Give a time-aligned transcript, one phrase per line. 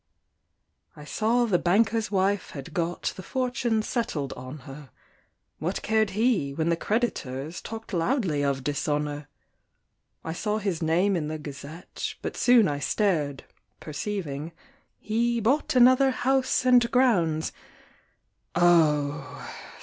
[0.95, 4.89] I saw the banker's wife had got The fortune settled on her;
[5.59, 9.27] What cared he, when the creditors Talked loudly of dishonour!
[10.23, 13.43] I saw his name in the Gazette, But soon I stared,
[13.79, 14.53] perceiving,
[14.97, 17.51] He bought another house and grounds:
[18.55, 19.47] Oh!